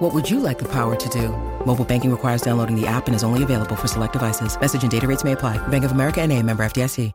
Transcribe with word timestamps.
What 0.00 0.14
would 0.14 0.30
you 0.30 0.40
like 0.40 0.58
the 0.58 0.68
power 0.68 0.96
to 0.96 1.08
do? 1.10 1.28
Mobile 1.66 1.84
banking 1.84 2.10
requires 2.10 2.40
downloading 2.40 2.74
the 2.74 2.86
app 2.86 3.06
and 3.06 3.14
is 3.14 3.22
only 3.22 3.42
available 3.42 3.76
for 3.76 3.86
select 3.86 4.14
devices. 4.14 4.58
Message 4.58 4.82
and 4.82 4.90
data 4.90 5.06
rates 5.06 5.24
may 5.24 5.32
apply. 5.32 5.58
Bank 5.68 5.84
of 5.84 5.92
America 5.92 6.26
NA, 6.26 6.40
member 6.40 6.64
FDIC. 6.64 7.12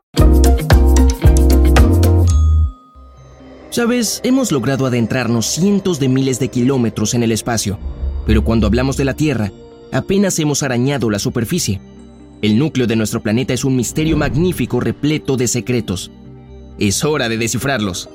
Sabes, 3.72 4.22
hemos 4.24 4.52
logrado 4.52 4.86
adentrarnos 4.86 5.48
cientos 5.48 6.00
de 6.00 6.10
miles 6.10 6.38
de 6.38 6.50
kilómetros 6.50 7.16
en 7.16 7.24
el 7.24 7.32
espacio, 7.32 7.80
pero 8.28 8.44
cuando 8.44 8.68
hablamos 8.68 8.98
de 8.98 9.06
la 9.06 9.16
Tierra, 9.16 9.52
apenas 9.92 10.38
hemos 10.38 10.62
arañado 10.62 11.10
la 11.10 11.18
superficie. 11.18 11.82
El 12.44 12.60
núcleo 12.60 12.86
de 12.86 12.96
nuestro 12.96 13.24
planeta 13.24 13.56
es 13.56 13.66
un 13.66 13.76
misterio 13.76 14.16
magnífico 14.16 14.80
repleto 14.80 15.38
de 15.38 15.48
secretos. 15.48 16.12
Es 16.78 17.04
hora 17.04 17.30
de 17.30 17.38
descifrarlos. 17.38 18.10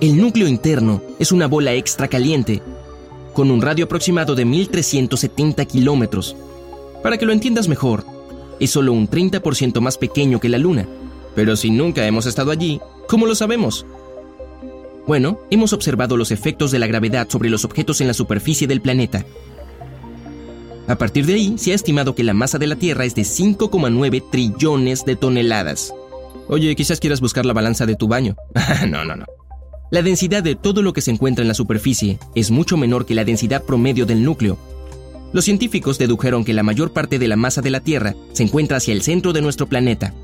El 0.00 0.16
núcleo 0.16 0.48
interno 0.48 1.02
es 1.18 1.32
una 1.32 1.46
bola 1.46 1.72
extra 1.72 2.08
caliente, 2.08 2.62
con 3.34 3.50
un 3.50 3.60
radio 3.60 3.84
aproximado 3.84 4.34
de 4.34 4.44
1370 4.44 5.64
kilómetros. 5.66 6.36
Para 7.02 7.18
que 7.18 7.26
lo 7.26 7.32
entiendas 7.32 7.68
mejor, 7.68 8.06
es 8.60 8.70
solo 8.70 8.92
un 8.92 9.08
30% 9.08 9.80
más 9.80 9.98
pequeño 9.98 10.40
que 10.40 10.48
la 10.48 10.58
Luna. 10.58 10.86
Pero 11.34 11.56
si 11.56 11.70
nunca 11.70 12.06
hemos 12.06 12.26
estado 12.26 12.50
allí, 12.50 12.80
¿cómo 13.08 13.26
lo 13.26 13.34
sabemos? 13.34 13.84
Bueno, 15.06 15.40
hemos 15.50 15.72
observado 15.72 16.16
los 16.16 16.30
efectos 16.30 16.70
de 16.70 16.78
la 16.78 16.86
gravedad 16.86 17.28
sobre 17.28 17.50
los 17.50 17.64
objetos 17.64 18.00
en 18.00 18.06
la 18.06 18.14
superficie 18.14 18.66
del 18.66 18.80
planeta. 18.80 19.26
A 20.86 20.96
partir 20.96 21.26
de 21.26 21.34
ahí, 21.34 21.54
se 21.58 21.72
ha 21.72 21.74
estimado 21.74 22.14
que 22.14 22.24
la 22.24 22.34
masa 22.34 22.58
de 22.58 22.66
la 22.66 22.76
Tierra 22.76 23.04
es 23.04 23.14
de 23.14 23.22
5,9 23.22 24.30
trillones 24.30 25.04
de 25.04 25.16
toneladas. 25.16 25.92
Oye, 26.48 26.74
quizás 26.76 27.00
quieras 27.00 27.20
buscar 27.20 27.46
la 27.46 27.52
balanza 27.52 27.86
de 27.86 27.96
tu 27.96 28.06
baño. 28.06 28.36
no, 28.88 29.04
no, 29.04 29.16
no. 29.16 29.24
La 29.90 30.02
densidad 30.02 30.42
de 30.42 30.54
todo 30.54 30.82
lo 30.82 30.92
que 30.92 31.02
se 31.02 31.10
encuentra 31.10 31.42
en 31.42 31.48
la 31.48 31.54
superficie 31.54 32.18
es 32.34 32.50
mucho 32.50 32.76
menor 32.76 33.06
que 33.06 33.14
la 33.14 33.24
densidad 33.24 33.62
promedio 33.62 34.06
del 34.06 34.24
núcleo. 34.24 34.58
Los 35.32 35.44
científicos 35.44 35.98
dedujeron 35.98 36.44
que 36.44 36.54
la 36.54 36.62
mayor 36.62 36.92
parte 36.92 37.18
de 37.18 37.28
la 37.28 37.36
masa 37.36 37.60
de 37.60 37.70
la 37.70 37.80
Tierra 37.80 38.14
se 38.32 38.44
encuentra 38.44 38.78
hacia 38.78 38.92
el 38.92 39.02
centro 39.02 39.32
de 39.32 39.42
nuestro 39.42 39.66
planeta. 39.66 40.14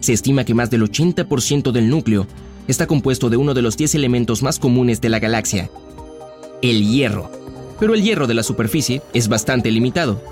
Se 0.00 0.12
estima 0.12 0.44
que 0.44 0.54
más 0.54 0.70
del 0.70 0.82
80% 0.82 1.70
del 1.70 1.90
núcleo 1.90 2.26
está 2.66 2.86
compuesto 2.86 3.28
de 3.28 3.36
uno 3.36 3.54
de 3.54 3.62
los 3.62 3.76
10 3.76 3.94
elementos 3.94 4.42
más 4.42 4.58
comunes 4.58 5.00
de 5.00 5.08
la 5.10 5.18
galaxia, 5.18 5.70
el 6.62 6.88
hierro. 6.88 7.30
Pero 7.78 7.94
el 7.94 8.02
hierro 8.02 8.26
de 8.26 8.34
la 8.34 8.42
superficie 8.42 9.02
es 9.12 9.28
bastante 9.28 9.70
limitado. 9.70 10.22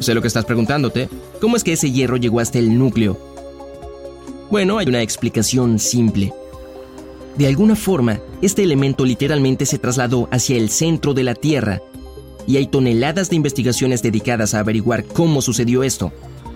Sé 0.00 0.12
lo 0.12 0.22
que 0.22 0.28
estás 0.28 0.44
preguntándote, 0.44 1.08
¿cómo 1.40 1.56
es 1.56 1.62
que 1.62 1.74
ese 1.74 1.92
hierro 1.92 2.16
llegó 2.16 2.40
hasta 2.40 2.58
el 2.58 2.76
núcleo? 2.76 3.18
Bueno, 4.50 4.78
hay 4.78 4.86
una 4.86 5.02
explicación 5.02 5.78
simple. 5.78 6.32
De 7.36 7.48
alguna 7.48 7.74
forma, 7.74 8.20
este 8.42 8.62
elemento 8.62 9.04
literalmente 9.04 9.66
se 9.66 9.78
trasladó 9.78 10.28
hacia 10.30 10.56
el 10.56 10.70
centro 10.70 11.14
de 11.14 11.24
la 11.24 11.34
Tierra, 11.34 11.82
y 12.46 12.58
hay 12.58 12.66
toneladas 12.66 13.30
de 13.30 13.36
investigaciones 13.36 14.02
dedicadas 14.02 14.54
a 14.54 14.60
averiguar 14.60 15.04
cómo 15.04 15.42
sucedió 15.42 15.82
esto. 15.82 16.12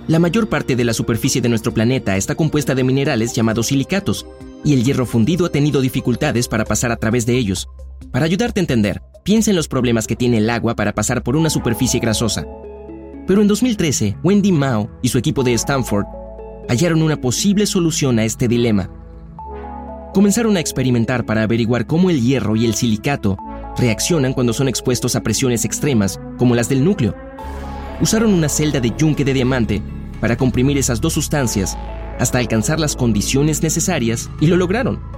La 0.06 0.18
mayor 0.18 0.48
parte 0.48 0.76
de 0.76 0.84
la 0.84 0.94
superficie 0.94 1.40
de 1.40 1.48
nuestro 1.48 1.74
planeta 1.74 2.16
está 2.16 2.34
compuesta 2.34 2.74
de 2.74 2.84
minerales 2.84 3.34
llamados 3.34 3.66
silicatos, 3.66 4.26
y 4.64 4.74
el 4.74 4.84
hierro 4.84 5.06
fundido 5.06 5.46
ha 5.46 5.50
tenido 5.50 5.80
dificultades 5.80 6.46
para 6.46 6.64
pasar 6.64 6.92
a 6.92 6.96
través 6.96 7.26
de 7.26 7.36
ellos. 7.36 7.68
Para 8.12 8.26
ayudarte 8.26 8.60
a 8.60 8.62
entender, 8.62 9.02
piensa 9.24 9.50
en 9.50 9.56
los 9.56 9.68
problemas 9.68 10.06
que 10.06 10.16
tiene 10.16 10.38
el 10.38 10.48
agua 10.48 10.76
para 10.76 10.94
pasar 10.94 11.22
por 11.22 11.36
una 11.36 11.50
superficie 11.50 12.00
grasosa. 12.00 12.46
Pero 13.26 13.42
en 13.42 13.48
2013, 13.48 14.16
Wendy 14.22 14.52
Mao 14.52 14.88
y 15.02 15.08
su 15.08 15.18
equipo 15.18 15.42
de 15.42 15.52
Stanford 15.54 16.06
hallaron 16.68 17.02
una 17.02 17.20
posible 17.20 17.66
solución 17.66 18.18
a 18.18 18.24
este 18.24 18.48
dilema. 18.48 18.90
Comenzaron 20.14 20.56
a 20.56 20.60
experimentar 20.60 21.24
para 21.24 21.42
averiguar 21.42 21.86
cómo 21.86 22.08
el 22.08 22.22
hierro 22.22 22.56
y 22.56 22.64
el 22.64 22.74
silicato 22.74 23.36
reaccionan 23.76 24.32
cuando 24.32 24.52
son 24.52 24.66
expuestos 24.66 25.14
a 25.14 25.22
presiones 25.22 25.64
extremas, 25.64 26.18
como 26.38 26.54
las 26.54 26.68
del 26.68 26.82
núcleo. 26.82 27.14
Usaron 28.00 28.32
una 28.32 28.48
celda 28.48 28.80
de 28.80 28.92
yunque 28.96 29.24
de 29.24 29.34
diamante 29.34 29.82
para 30.20 30.36
comprimir 30.36 30.78
esas 30.78 31.00
dos 31.00 31.12
sustancias 31.12 31.76
hasta 32.18 32.38
alcanzar 32.38 32.80
las 32.80 32.96
condiciones 32.96 33.62
necesarias 33.62 34.30
y 34.40 34.46
lo 34.46 34.56
lograron. 34.56 35.17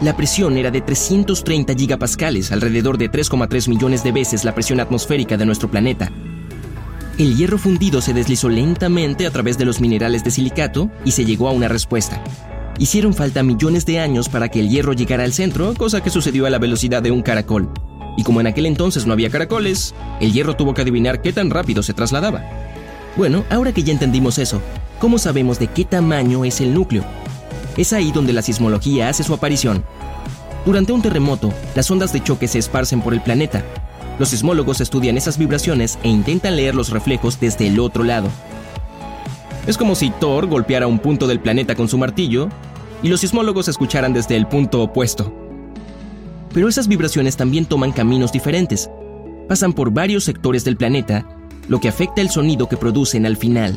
La 0.00 0.16
presión 0.16 0.56
era 0.56 0.70
de 0.70 0.80
330 0.80 1.74
gigapascales, 1.74 2.52
alrededor 2.52 2.98
de 2.98 3.10
3,3 3.10 3.68
millones 3.68 4.04
de 4.04 4.12
veces 4.12 4.44
la 4.44 4.54
presión 4.54 4.78
atmosférica 4.78 5.36
de 5.36 5.44
nuestro 5.44 5.68
planeta. 5.68 6.12
El 7.18 7.36
hierro 7.36 7.58
fundido 7.58 8.00
se 8.00 8.14
deslizó 8.14 8.48
lentamente 8.48 9.26
a 9.26 9.32
través 9.32 9.58
de 9.58 9.64
los 9.64 9.80
minerales 9.80 10.22
de 10.22 10.30
silicato 10.30 10.88
y 11.04 11.10
se 11.10 11.24
llegó 11.24 11.48
a 11.48 11.52
una 11.52 11.66
respuesta. 11.66 12.22
Hicieron 12.78 13.12
falta 13.12 13.42
millones 13.42 13.86
de 13.86 13.98
años 13.98 14.28
para 14.28 14.48
que 14.48 14.60
el 14.60 14.68
hierro 14.68 14.92
llegara 14.92 15.24
al 15.24 15.32
centro, 15.32 15.74
cosa 15.74 16.00
que 16.00 16.10
sucedió 16.10 16.46
a 16.46 16.50
la 16.50 16.60
velocidad 16.60 17.02
de 17.02 17.10
un 17.10 17.22
caracol. 17.22 17.68
Y 18.16 18.22
como 18.22 18.40
en 18.40 18.46
aquel 18.46 18.66
entonces 18.66 19.04
no 19.04 19.14
había 19.14 19.30
caracoles, 19.30 19.96
el 20.20 20.32
hierro 20.32 20.54
tuvo 20.54 20.74
que 20.74 20.82
adivinar 20.82 21.22
qué 21.22 21.32
tan 21.32 21.50
rápido 21.50 21.82
se 21.82 21.92
trasladaba. 21.92 22.44
Bueno, 23.16 23.44
ahora 23.50 23.72
que 23.72 23.82
ya 23.82 23.92
entendimos 23.92 24.38
eso, 24.38 24.62
¿cómo 25.00 25.18
sabemos 25.18 25.58
de 25.58 25.66
qué 25.66 25.84
tamaño 25.84 26.44
es 26.44 26.60
el 26.60 26.72
núcleo? 26.72 27.04
Es 27.78 27.92
ahí 27.92 28.10
donde 28.10 28.32
la 28.32 28.42
sismología 28.42 29.08
hace 29.08 29.22
su 29.22 29.32
aparición. 29.32 29.84
Durante 30.66 30.92
un 30.92 31.00
terremoto, 31.00 31.54
las 31.76 31.88
ondas 31.92 32.12
de 32.12 32.20
choque 32.20 32.48
se 32.48 32.58
esparcen 32.58 33.00
por 33.00 33.14
el 33.14 33.20
planeta. 33.20 33.64
Los 34.18 34.30
sismólogos 34.30 34.80
estudian 34.80 35.16
esas 35.16 35.38
vibraciones 35.38 35.96
e 36.02 36.08
intentan 36.08 36.56
leer 36.56 36.74
los 36.74 36.90
reflejos 36.90 37.38
desde 37.38 37.68
el 37.68 37.78
otro 37.78 38.02
lado. 38.02 38.28
Es 39.68 39.78
como 39.78 39.94
si 39.94 40.10
Thor 40.10 40.46
golpeara 40.46 40.88
un 40.88 40.98
punto 40.98 41.28
del 41.28 41.38
planeta 41.38 41.76
con 41.76 41.88
su 41.88 41.98
martillo 41.98 42.48
y 43.00 43.08
los 43.08 43.20
sismólogos 43.20 43.68
escucharan 43.68 44.12
desde 44.12 44.34
el 44.34 44.48
punto 44.48 44.82
opuesto. 44.82 45.32
Pero 46.52 46.68
esas 46.68 46.88
vibraciones 46.88 47.36
también 47.36 47.64
toman 47.64 47.92
caminos 47.92 48.32
diferentes. 48.32 48.90
Pasan 49.48 49.72
por 49.72 49.92
varios 49.92 50.24
sectores 50.24 50.64
del 50.64 50.76
planeta, 50.76 51.24
lo 51.68 51.78
que 51.78 51.88
afecta 51.88 52.22
el 52.22 52.30
sonido 52.30 52.68
que 52.68 52.76
producen 52.76 53.24
al 53.24 53.36
final. 53.36 53.76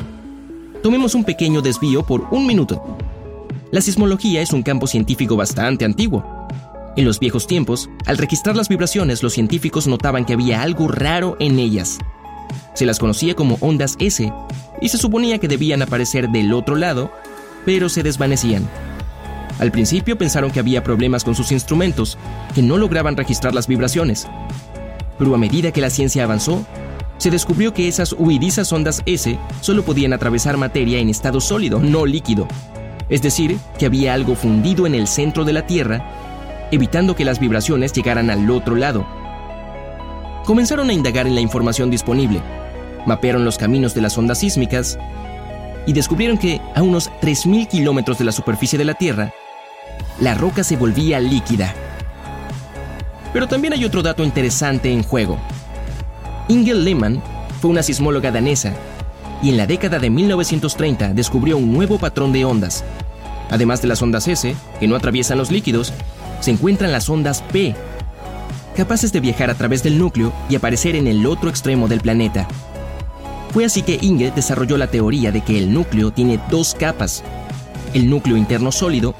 Tomemos 0.82 1.14
un 1.14 1.22
pequeño 1.22 1.62
desvío 1.62 2.04
por 2.04 2.26
un 2.32 2.48
minuto. 2.48 2.98
La 3.72 3.80
sismología 3.80 4.42
es 4.42 4.52
un 4.52 4.62
campo 4.62 4.86
científico 4.86 5.34
bastante 5.34 5.86
antiguo. 5.86 6.46
En 6.94 7.06
los 7.06 7.18
viejos 7.18 7.46
tiempos, 7.46 7.88
al 8.04 8.18
registrar 8.18 8.54
las 8.54 8.68
vibraciones, 8.68 9.22
los 9.22 9.32
científicos 9.32 9.86
notaban 9.86 10.26
que 10.26 10.34
había 10.34 10.60
algo 10.60 10.88
raro 10.88 11.38
en 11.40 11.58
ellas. 11.58 11.98
Se 12.74 12.84
las 12.84 12.98
conocía 12.98 13.34
como 13.34 13.56
ondas 13.62 13.96
S 13.98 14.30
y 14.82 14.88
se 14.90 14.98
suponía 14.98 15.38
que 15.38 15.48
debían 15.48 15.80
aparecer 15.80 16.28
del 16.28 16.52
otro 16.52 16.76
lado, 16.76 17.12
pero 17.64 17.88
se 17.88 18.02
desvanecían. 18.02 18.68
Al 19.58 19.72
principio 19.72 20.18
pensaron 20.18 20.50
que 20.50 20.60
había 20.60 20.84
problemas 20.84 21.24
con 21.24 21.34
sus 21.34 21.50
instrumentos, 21.50 22.18
que 22.54 22.60
no 22.60 22.76
lograban 22.76 23.16
registrar 23.16 23.54
las 23.54 23.68
vibraciones. 23.68 24.26
Pero 25.18 25.34
a 25.34 25.38
medida 25.38 25.72
que 25.72 25.80
la 25.80 25.88
ciencia 25.88 26.24
avanzó, 26.24 26.66
se 27.16 27.30
descubrió 27.30 27.72
que 27.72 27.88
esas 27.88 28.12
huidizas 28.12 28.70
ondas 28.70 29.00
S 29.06 29.38
solo 29.62 29.82
podían 29.82 30.12
atravesar 30.12 30.58
materia 30.58 30.98
en 30.98 31.08
estado 31.08 31.40
sólido, 31.40 31.80
no 31.80 32.04
líquido, 32.04 32.48
es 33.12 33.20
decir, 33.20 33.58
que 33.78 33.84
había 33.84 34.14
algo 34.14 34.34
fundido 34.34 34.86
en 34.86 34.94
el 34.94 35.06
centro 35.06 35.44
de 35.44 35.52
la 35.52 35.66
Tierra, 35.66 36.02
evitando 36.70 37.14
que 37.14 37.26
las 37.26 37.38
vibraciones 37.38 37.92
llegaran 37.92 38.30
al 38.30 38.50
otro 38.50 38.74
lado. 38.74 39.06
Comenzaron 40.46 40.88
a 40.88 40.94
indagar 40.94 41.26
en 41.26 41.34
la 41.34 41.42
información 41.42 41.90
disponible, 41.90 42.40
mapearon 43.04 43.44
los 43.44 43.58
caminos 43.58 43.94
de 43.94 44.00
las 44.00 44.16
ondas 44.16 44.38
sísmicas 44.38 44.98
y 45.84 45.92
descubrieron 45.92 46.38
que 46.38 46.62
a 46.74 46.80
unos 46.82 47.10
3.000 47.20 47.68
kilómetros 47.68 48.16
de 48.16 48.24
la 48.24 48.32
superficie 48.32 48.78
de 48.78 48.86
la 48.86 48.94
Tierra, 48.94 49.30
la 50.18 50.32
roca 50.34 50.64
se 50.64 50.78
volvía 50.78 51.20
líquida. 51.20 51.74
Pero 53.34 53.46
también 53.46 53.74
hay 53.74 53.84
otro 53.84 54.00
dato 54.00 54.24
interesante 54.24 54.90
en 54.90 55.02
juego. 55.02 55.38
Ingel 56.48 56.82
Lehmann 56.82 57.22
fue 57.60 57.70
una 57.70 57.82
sismóloga 57.82 58.30
danesa 58.30 58.72
y 59.42 59.50
en 59.50 59.56
la 59.56 59.66
década 59.66 59.98
de 59.98 60.08
1930 60.08 61.14
descubrió 61.14 61.56
un 61.58 61.72
nuevo 61.72 61.98
patrón 61.98 62.32
de 62.32 62.44
ondas. 62.44 62.84
Además 63.50 63.82
de 63.82 63.88
las 63.88 64.00
ondas 64.00 64.28
S, 64.28 64.54
que 64.80 64.88
no 64.88 64.96
atraviesan 64.96 65.38
los 65.38 65.50
líquidos, 65.50 65.92
se 66.40 66.52
encuentran 66.52 66.92
las 66.92 67.08
ondas 67.08 67.42
P, 67.52 67.74
capaces 68.76 69.12
de 69.12 69.20
viajar 69.20 69.50
a 69.50 69.54
través 69.54 69.82
del 69.82 69.98
núcleo 69.98 70.32
y 70.48 70.56
aparecer 70.56 70.96
en 70.96 71.06
el 71.06 71.26
otro 71.26 71.50
extremo 71.50 71.88
del 71.88 72.00
planeta. 72.00 72.48
Fue 73.52 73.64
así 73.64 73.82
que 73.82 73.98
Inge 74.00 74.30
desarrolló 74.30 74.78
la 74.78 74.86
teoría 74.86 75.30
de 75.30 75.42
que 75.42 75.58
el 75.58 75.72
núcleo 75.72 76.10
tiene 76.10 76.40
dos 76.50 76.74
capas. 76.74 77.22
El 77.92 78.08
núcleo 78.08 78.38
interno 78.38 78.72
sólido, 78.72 79.14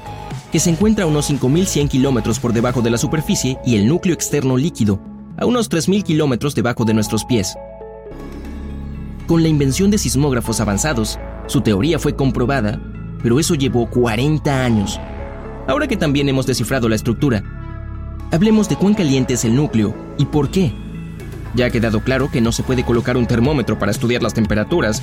que 0.51 0.59
se 0.59 0.71
encuentra 0.71 1.03
a 1.03 1.07
unos 1.07 1.29
5.100 1.29 1.87
kilómetros 1.87 2.39
por 2.39 2.53
debajo 2.53 2.81
de 2.81 2.89
la 2.89 2.97
superficie, 2.97 3.59
y 3.63 3.75
el 3.75 3.87
núcleo 3.87 4.15
externo 4.15 4.57
líquido, 4.57 4.99
a 5.37 5.45
unos 5.45 5.69
3.000 5.69 6.03
kilómetros 6.03 6.55
debajo 6.55 6.83
de 6.85 6.95
nuestros 6.95 7.25
pies. 7.25 7.55
Con 9.33 9.41
la 9.41 9.49
invención 9.49 9.89
de 9.89 9.97
sismógrafos 9.97 10.59
avanzados, 10.59 11.17
su 11.47 11.61
teoría 11.61 11.97
fue 11.97 12.15
comprobada, 12.15 12.79
pero 13.23 13.39
eso 13.39 13.55
llevó 13.55 13.89
40 13.89 14.63
años. 14.63 14.99
Ahora 15.67 15.87
que 15.87 15.97
también 15.97 16.29
hemos 16.29 16.45
descifrado 16.45 16.87
la 16.87 16.93
estructura, 16.93 17.43
hablemos 18.31 18.69
de 18.69 18.75
cuán 18.75 18.93
caliente 18.93 19.33
es 19.33 19.43
el 19.43 19.55
núcleo 19.55 19.95
y 20.19 20.25
por 20.25 20.51
qué. 20.51 20.71
Ya 21.55 21.65
ha 21.65 21.69
quedado 21.71 22.01
claro 22.01 22.29
que 22.29 22.41
no 22.41 22.51
se 22.51 22.61
puede 22.61 22.85
colocar 22.85 23.17
un 23.17 23.25
termómetro 23.25 23.79
para 23.79 23.89
estudiar 23.89 24.21
las 24.21 24.35
temperaturas, 24.35 25.01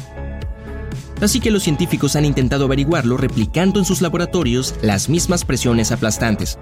así 1.21 1.41
que 1.41 1.51
los 1.51 1.65
científicos 1.65 2.15
han 2.15 2.25
intentado 2.25 2.67
averiguarlo 2.67 3.17
replicando 3.17 3.81
en 3.81 3.85
sus 3.85 4.01
laboratorios 4.01 4.77
las 4.81 5.09
mismas 5.09 5.45
presiones 5.45 5.91
aplastantes. 5.91 6.57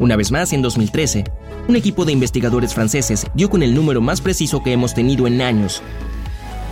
Una 0.00 0.16
vez 0.16 0.32
más, 0.32 0.52
en 0.52 0.62
2013, 0.62 1.22
un 1.68 1.76
equipo 1.76 2.04
de 2.04 2.10
investigadores 2.10 2.74
franceses 2.74 3.24
dio 3.34 3.48
con 3.50 3.62
el 3.62 3.72
número 3.72 4.00
más 4.00 4.20
preciso 4.20 4.64
que 4.64 4.72
hemos 4.72 4.94
tenido 4.94 5.28
en 5.28 5.42
años, 5.42 5.80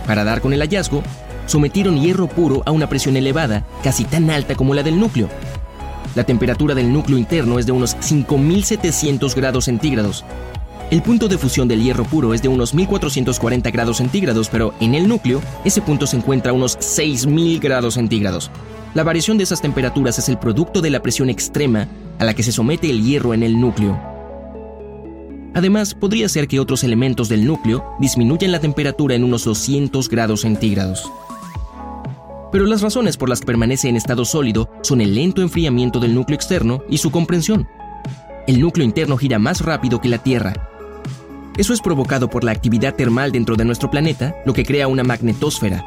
para 0.05 0.23
dar 0.23 0.41
con 0.41 0.53
el 0.53 0.61
hallazgo, 0.61 1.03
sometieron 1.45 1.99
hierro 1.99 2.27
puro 2.27 2.63
a 2.65 2.71
una 2.71 2.87
presión 2.87 3.17
elevada, 3.17 3.65
casi 3.83 4.05
tan 4.05 4.29
alta 4.29 4.55
como 4.55 4.73
la 4.73 4.83
del 4.83 4.99
núcleo. 4.99 5.29
La 6.15 6.23
temperatura 6.23 6.75
del 6.75 6.93
núcleo 6.93 7.17
interno 7.17 7.57
es 7.59 7.65
de 7.65 7.71
unos 7.71 7.97
5.700 7.97 9.35
grados 9.35 9.65
centígrados. 9.65 10.23
El 10.91 11.01
punto 11.01 11.27
de 11.27 11.39
fusión 11.39 11.67
del 11.67 11.81
hierro 11.81 12.03
puro 12.03 12.35
es 12.35 12.43
de 12.43 12.49
unos 12.49 12.75
1.440 12.75 13.71
grados 13.71 13.97
centígrados, 13.97 14.49
pero 14.49 14.75
en 14.79 14.93
el 14.93 15.07
núcleo 15.07 15.41
ese 15.65 15.81
punto 15.81 16.05
se 16.05 16.17
encuentra 16.17 16.51
a 16.51 16.53
unos 16.53 16.77
6.000 16.77 17.59
grados 17.59 17.95
centígrados. 17.95 18.51
La 18.93 19.01
variación 19.01 19.39
de 19.39 19.43
esas 19.43 19.61
temperaturas 19.61 20.19
es 20.19 20.29
el 20.29 20.37
producto 20.37 20.81
de 20.81 20.91
la 20.91 21.01
presión 21.01 21.29
extrema 21.29 21.87
a 22.19 22.25
la 22.25 22.35
que 22.35 22.43
se 22.43 22.51
somete 22.51 22.91
el 22.91 23.03
hierro 23.03 23.33
en 23.33 23.41
el 23.41 23.59
núcleo. 23.59 24.12
Además, 25.53 25.93
podría 25.93 26.27
ser 26.29 26.47
que 26.47 26.59
otros 26.59 26.83
elementos 26.83 27.29
del 27.29 27.45
núcleo 27.45 27.95
disminuyan 27.99 28.51
la 28.51 28.59
temperatura 28.59 29.15
en 29.15 29.23
unos 29.23 29.45
200 29.45 30.09
grados 30.09 30.41
centígrados. 30.41 31.11
Pero 32.51 32.65
las 32.65 32.81
razones 32.81 33.17
por 33.17 33.29
las 33.29 33.39
que 33.39 33.47
permanece 33.47 33.89
en 33.89 33.95
estado 33.95 34.25
sólido 34.25 34.69
son 34.81 35.01
el 35.01 35.15
lento 35.15 35.41
enfriamiento 35.41 35.99
del 35.99 36.13
núcleo 36.13 36.35
externo 36.35 36.83
y 36.89 36.97
su 36.97 37.11
comprensión. 37.11 37.67
El 38.47 38.59
núcleo 38.59 38.85
interno 38.85 39.17
gira 39.17 39.39
más 39.39 39.61
rápido 39.61 40.01
que 40.01 40.09
la 40.09 40.19
Tierra. 40.19 40.53
Eso 41.57 41.73
es 41.73 41.81
provocado 41.81 42.29
por 42.29 42.43
la 42.43 42.51
actividad 42.51 42.95
termal 42.95 43.31
dentro 43.31 43.55
de 43.55 43.65
nuestro 43.65 43.89
planeta, 43.89 44.35
lo 44.45 44.53
que 44.53 44.65
crea 44.65 44.87
una 44.87 45.03
magnetosfera. 45.03 45.85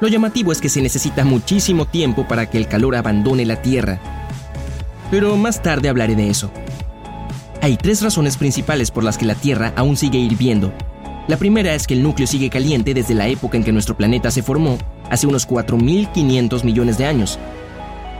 Lo 0.00 0.06
llamativo 0.06 0.52
es 0.52 0.60
que 0.60 0.68
se 0.68 0.80
necesita 0.80 1.24
muchísimo 1.24 1.84
tiempo 1.84 2.26
para 2.28 2.48
que 2.48 2.58
el 2.58 2.68
calor 2.68 2.94
abandone 2.94 3.44
la 3.44 3.60
Tierra. 3.60 4.00
Pero 5.10 5.36
más 5.36 5.62
tarde 5.62 5.88
hablaré 5.88 6.14
de 6.14 6.30
eso. 6.30 6.50
Hay 7.68 7.76
tres 7.76 8.00
razones 8.00 8.38
principales 8.38 8.90
por 8.90 9.04
las 9.04 9.18
que 9.18 9.26
la 9.26 9.34
Tierra 9.34 9.74
aún 9.76 9.94
sigue 9.94 10.16
hirviendo. 10.16 10.72
La 11.26 11.36
primera 11.36 11.74
es 11.74 11.86
que 11.86 11.92
el 11.92 12.02
núcleo 12.02 12.26
sigue 12.26 12.48
caliente 12.48 12.94
desde 12.94 13.12
la 13.12 13.28
época 13.28 13.58
en 13.58 13.62
que 13.62 13.72
nuestro 13.72 13.94
planeta 13.94 14.30
se 14.30 14.42
formó, 14.42 14.78
hace 15.10 15.26
unos 15.26 15.46
4.500 15.46 16.64
millones 16.64 16.96
de 16.96 17.04
años. 17.04 17.38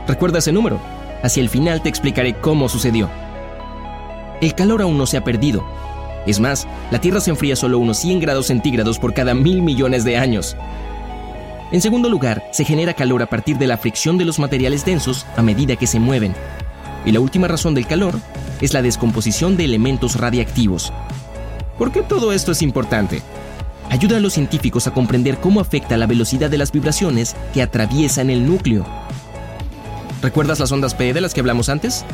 ¿Recuerda 0.06 0.40
ese 0.40 0.52
número? 0.52 0.78
Hacia 1.22 1.40
el 1.40 1.48
final 1.48 1.80
te 1.80 1.88
explicaré 1.88 2.34
cómo 2.34 2.68
sucedió. 2.68 3.08
El 4.42 4.54
calor 4.54 4.82
aún 4.82 4.98
no 4.98 5.06
se 5.06 5.16
ha 5.16 5.24
perdido. 5.24 5.64
Es 6.26 6.40
más, 6.40 6.68
la 6.90 7.00
Tierra 7.00 7.20
se 7.20 7.30
enfría 7.30 7.56
solo 7.56 7.78
unos 7.78 7.96
100 8.00 8.20
grados 8.20 8.48
centígrados 8.48 8.98
por 8.98 9.14
cada 9.14 9.32
mil 9.32 9.62
millones 9.62 10.04
de 10.04 10.18
años. 10.18 10.58
En 11.72 11.80
segundo 11.80 12.10
lugar, 12.10 12.44
se 12.52 12.66
genera 12.66 12.92
calor 12.92 13.22
a 13.22 13.30
partir 13.30 13.56
de 13.56 13.66
la 13.66 13.78
fricción 13.78 14.18
de 14.18 14.26
los 14.26 14.38
materiales 14.38 14.84
densos 14.84 15.24
a 15.38 15.42
medida 15.42 15.76
que 15.76 15.86
se 15.86 16.00
mueven. 16.00 16.34
Y 17.06 17.12
la 17.12 17.20
última 17.20 17.48
razón 17.48 17.74
del 17.74 17.86
calor 17.86 18.20
es 18.60 18.74
la 18.74 18.82
descomposición 18.82 19.56
de 19.56 19.64
elementos 19.64 20.16
radiactivos. 20.16 20.92
¿Por 21.78 21.92
qué 21.92 22.02
todo 22.02 22.32
esto 22.32 22.52
es 22.52 22.62
importante? 22.62 23.22
Ayuda 23.90 24.16
a 24.16 24.20
los 24.20 24.34
científicos 24.34 24.86
a 24.86 24.92
comprender 24.92 25.38
cómo 25.38 25.60
afecta 25.60 25.96
la 25.96 26.06
velocidad 26.06 26.50
de 26.50 26.58
las 26.58 26.72
vibraciones 26.72 27.36
que 27.54 27.62
atraviesan 27.62 28.30
el 28.30 28.46
núcleo. 28.46 28.84
¿Recuerdas 30.20 30.58
las 30.58 30.72
ondas 30.72 30.94
P 30.94 31.14
de 31.14 31.20
las 31.20 31.32
que 31.32 31.40
hablamos 31.40 31.68
antes? 31.68 32.04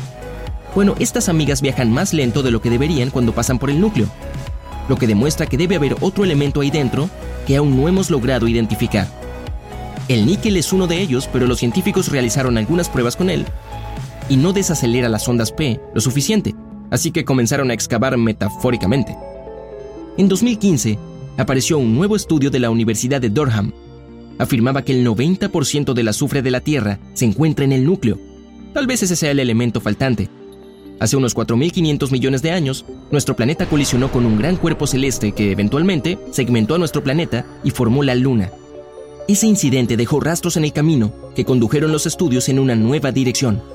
Bueno, 0.75 0.95
estas 0.99 1.29
amigas 1.29 1.61
viajan 1.61 1.91
más 1.91 2.13
lento 2.13 2.43
de 2.43 2.51
lo 2.51 2.61
que 2.61 2.69
deberían 2.69 3.09
cuando 3.09 3.33
pasan 3.33 3.59
por 3.59 3.69
el 3.69 3.81
núcleo, 3.81 4.07
lo 4.87 4.97
que 4.97 5.07
demuestra 5.07 5.47
que 5.47 5.57
debe 5.57 5.75
haber 5.75 5.95
otro 6.01 6.23
elemento 6.23 6.61
ahí 6.61 6.69
dentro 6.69 7.09
que 7.47 7.57
aún 7.57 7.75
no 7.75 7.87
hemos 7.87 8.09
logrado 8.09 8.47
identificar. 8.47 9.07
El 10.07 10.25
níquel 10.27 10.57
es 10.57 10.71
uno 10.71 10.85
de 10.85 11.01
ellos, 11.01 11.27
pero 11.33 11.47
los 11.47 11.57
científicos 11.57 12.09
realizaron 12.09 12.57
algunas 12.57 12.89
pruebas 12.89 13.15
con 13.15 13.29
él 13.29 13.45
y 14.29 14.37
no 14.37 14.53
desacelera 14.53 15.09
las 15.09 15.27
ondas 15.27 15.51
P 15.51 15.79
lo 15.93 16.01
suficiente, 16.01 16.55
así 16.91 17.11
que 17.11 17.25
comenzaron 17.25 17.71
a 17.71 17.73
excavar 17.73 18.17
metafóricamente. 18.17 19.15
En 20.17 20.27
2015, 20.27 20.97
apareció 21.37 21.77
un 21.77 21.95
nuevo 21.95 22.15
estudio 22.15 22.49
de 22.49 22.59
la 22.59 22.69
Universidad 22.69 23.21
de 23.21 23.29
Durham. 23.29 23.73
Afirmaba 24.37 24.81
que 24.81 24.93
el 24.93 25.05
90% 25.05 25.93
del 25.93 26.07
azufre 26.07 26.41
de 26.41 26.51
la 26.51 26.61
Tierra 26.61 26.99
se 27.13 27.25
encuentra 27.25 27.65
en 27.65 27.71
el 27.71 27.85
núcleo. 27.85 28.17
Tal 28.73 28.87
vez 28.87 29.03
ese 29.03 29.15
sea 29.15 29.31
el 29.31 29.39
elemento 29.39 29.81
faltante. 29.81 30.29
Hace 30.99 31.17
unos 31.17 31.35
4.500 31.35 32.11
millones 32.11 32.41
de 32.41 32.51
años, 32.51 32.85
nuestro 33.11 33.35
planeta 33.35 33.65
colisionó 33.65 34.11
con 34.11 34.25
un 34.25 34.37
gran 34.37 34.55
cuerpo 34.55 34.87
celeste 34.87 35.33
que 35.33 35.51
eventualmente 35.51 36.17
segmentó 36.31 36.75
a 36.75 36.77
nuestro 36.77 37.03
planeta 37.03 37.45
y 37.63 37.71
formó 37.71 38.03
la 38.03 38.15
Luna. 38.15 38.51
Ese 39.27 39.47
incidente 39.47 39.97
dejó 39.97 40.19
rastros 40.19 40.55
en 40.55 40.63
el 40.63 40.71
camino 40.71 41.11
que 41.35 41.43
condujeron 41.43 41.91
los 41.91 42.05
estudios 42.05 42.47
en 42.47 42.59
una 42.59 42.75
nueva 42.75 43.11
dirección. 43.11 43.74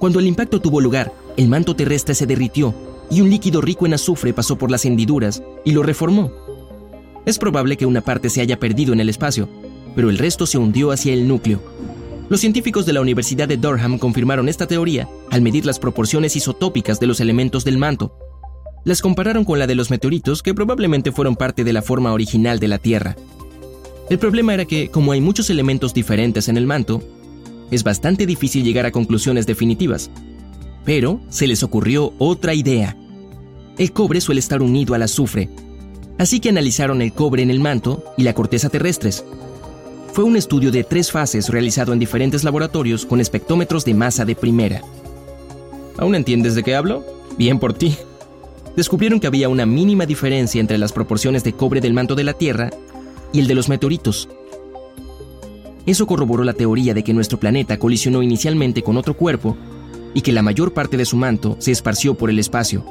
Cuando 0.00 0.18
el 0.18 0.26
impacto 0.26 0.62
tuvo 0.62 0.80
lugar, 0.80 1.12
el 1.36 1.46
manto 1.46 1.76
terrestre 1.76 2.14
se 2.14 2.26
derritió 2.26 2.74
y 3.10 3.20
un 3.20 3.28
líquido 3.28 3.60
rico 3.60 3.84
en 3.84 3.92
azufre 3.92 4.32
pasó 4.32 4.56
por 4.56 4.70
las 4.70 4.86
hendiduras 4.86 5.42
y 5.62 5.72
lo 5.72 5.82
reformó. 5.82 6.32
Es 7.26 7.38
probable 7.38 7.76
que 7.76 7.84
una 7.84 8.00
parte 8.00 8.30
se 8.30 8.40
haya 8.40 8.58
perdido 8.58 8.94
en 8.94 9.00
el 9.00 9.10
espacio, 9.10 9.46
pero 9.94 10.08
el 10.08 10.16
resto 10.16 10.46
se 10.46 10.56
hundió 10.56 10.90
hacia 10.90 11.12
el 11.12 11.28
núcleo. 11.28 11.60
Los 12.30 12.40
científicos 12.40 12.86
de 12.86 12.94
la 12.94 13.02
Universidad 13.02 13.46
de 13.46 13.58
Durham 13.58 13.98
confirmaron 13.98 14.48
esta 14.48 14.66
teoría 14.66 15.06
al 15.30 15.42
medir 15.42 15.66
las 15.66 15.78
proporciones 15.78 16.34
isotópicas 16.34 16.98
de 16.98 17.06
los 17.06 17.20
elementos 17.20 17.66
del 17.66 17.76
manto. 17.76 18.16
Las 18.84 19.02
compararon 19.02 19.44
con 19.44 19.58
la 19.58 19.66
de 19.66 19.74
los 19.74 19.90
meteoritos 19.90 20.42
que 20.42 20.54
probablemente 20.54 21.12
fueron 21.12 21.36
parte 21.36 21.62
de 21.62 21.74
la 21.74 21.82
forma 21.82 22.14
original 22.14 22.58
de 22.58 22.68
la 22.68 22.78
Tierra. 22.78 23.16
El 24.08 24.18
problema 24.18 24.54
era 24.54 24.64
que, 24.64 24.90
como 24.90 25.12
hay 25.12 25.20
muchos 25.20 25.50
elementos 25.50 25.92
diferentes 25.92 26.48
en 26.48 26.56
el 26.56 26.66
manto, 26.66 27.02
es 27.70 27.84
bastante 27.84 28.26
difícil 28.26 28.64
llegar 28.64 28.86
a 28.86 28.90
conclusiones 28.90 29.46
definitivas. 29.46 30.10
Pero 30.84 31.20
se 31.28 31.46
les 31.46 31.62
ocurrió 31.62 32.12
otra 32.18 32.54
idea. 32.54 32.96
El 33.78 33.92
cobre 33.92 34.20
suele 34.20 34.40
estar 34.40 34.62
unido 34.62 34.94
al 34.94 35.02
azufre, 35.02 35.48
así 36.18 36.40
que 36.40 36.48
analizaron 36.48 37.00
el 37.02 37.12
cobre 37.12 37.42
en 37.42 37.50
el 37.50 37.60
manto 37.60 38.04
y 38.16 38.24
la 38.24 38.34
corteza 38.34 38.68
terrestres. 38.68 39.24
Fue 40.12 40.24
un 40.24 40.36
estudio 40.36 40.70
de 40.70 40.84
tres 40.84 41.12
fases 41.12 41.48
realizado 41.48 41.92
en 41.92 41.98
diferentes 41.98 42.44
laboratorios 42.44 43.06
con 43.06 43.20
espectrómetros 43.20 43.84
de 43.84 43.94
masa 43.94 44.24
de 44.24 44.34
primera. 44.34 44.82
¿Aún 45.96 46.14
entiendes 46.14 46.54
de 46.54 46.62
qué 46.62 46.74
hablo? 46.74 47.04
Bien 47.38 47.58
por 47.58 47.74
ti. 47.74 47.96
Descubrieron 48.76 49.20
que 49.20 49.26
había 49.26 49.48
una 49.48 49.66
mínima 49.66 50.06
diferencia 50.06 50.60
entre 50.60 50.78
las 50.78 50.92
proporciones 50.92 51.44
de 51.44 51.52
cobre 51.52 51.80
del 51.80 51.92
manto 51.92 52.14
de 52.14 52.24
la 52.24 52.32
Tierra 52.32 52.70
y 53.32 53.40
el 53.40 53.46
de 53.46 53.54
los 53.54 53.68
meteoritos, 53.68 54.28
eso 55.90 56.06
corroboró 56.06 56.44
la 56.44 56.54
teoría 56.54 56.94
de 56.94 57.04
que 57.04 57.12
nuestro 57.12 57.38
planeta 57.38 57.78
colisionó 57.78 58.22
inicialmente 58.22 58.82
con 58.82 58.96
otro 58.96 59.14
cuerpo 59.14 59.56
y 60.14 60.22
que 60.22 60.32
la 60.32 60.42
mayor 60.42 60.72
parte 60.72 60.96
de 60.96 61.04
su 61.04 61.16
manto 61.16 61.56
se 61.58 61.72
esparció 61.72 62.14
por 62.14 62.30
el 62.30 62.38
espacio. 62.38 62.84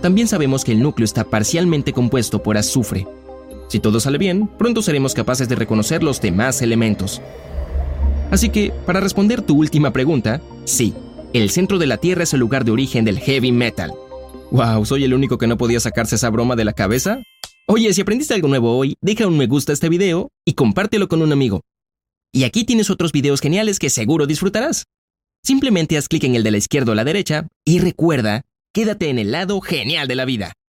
También 0.00 0.28
sabemos 0.28 0.64
que 0.64 0.72
el 0.72 0.80
núcleo 0.80 1.04
está 1.04 1.24
parcialmente 1.24 1.92
compuesto 1.92 2.42
por 2.42 2.56
azufre. 2.56 3.06
Si 3.68 3.80
todo 3.80 4.00
sale 4.00 4.18
bien, 4.18 4.48
pronto 4.58 4.80
seremos 4.80 5.14
capaces 5.14 5.48
de 5.48 5.56
reconocer 5.56 6.02
los 6.02 6.20
demás 6.20 6.62
elementos. 6.62 7.20
Así 8.30 8.48
que, 8.50 8.72
para 8.86 9.00
responder 9.00 9.42
tu 9.42 9.56
última 9.56 9.92
pregunta, 9.92 10.40
sí, 10.64 10.94
el 11.32 11.50
centro 11.50 11.78
de 11.78 11.86
la 11.86 11.98
Tierra 11.98 12.22
es 12.22 12.32
el 12.32 12.40
lugar 12.40 12.64
de 12.64 12.70
origen 12.70 13.04
del 13.04 13.18
heavy 13.18 13.52
metal. 13.52 13.92
Wow, 14.50 14.86
¿soy 14.86 15.04
el 15.04 15.14
único 15.14 15.36
que 15.36 15.46
no 15.46 15.58
podía 15.58 15.80
sacarse 15.80 16.16
esa 16.16 16.30
broma 16.30 16.56
de 16.56 16.64
la 16.64 16.72
cabeza? 16.72 17.20
Oye, 17.66 17.92
si 17.92 18.00
aprendiste 18.00 18.32
algo 18.32 18.48
nuevo 18.48 18.78
hoy, 18.78 18.96
deja 19.02 19.26
un 19.26 19.36
me 19.36 19.46
gusta 19.46 19.72
a 19.72 19.74
este 19.74 19.90
video 19.90 20.30
y 20.46 20.54
compártelo 20.54 21.08
con 21.08 21.20
un 21.20 21.32
amigo. 21.32 21.62
Y 22.32 22.44
aquí 22.44 22.64
tienes 22.64 22.90
otros 22.90 23.12
videos 23.12 23.40
geniales 23.40 23.78
que 23.78 23.90
seguro 23.90 24.26
disfrutarás. 24.26 24.84
Simplemente 25.42 25.96
haz 25.96 26.08
clic 26.08 26.24
en 26.24 26.34
el 26.34 26.42
de 26.42 26.50
la 26.50 26.58
izquierda 26.58 26.92
o 26.92 26.94
la 26.94 27.04
derecha 27.04 27.48
y 27.64 27.78
recuerda, 27.78 28.42
quédate 28.74 29.08
en 29.08 29.18
el 29.18 29.32
lado 29.32 29.60
genial 29.60 30.08
de 30.08 30.14
la 30.14 30.24
vida. 30.24 30.52